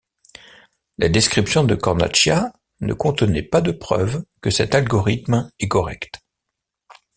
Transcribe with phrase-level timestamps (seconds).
[0.97, 6.23] La description de Cornacchia ne contenait pas de preuve que cet algorithme est correct.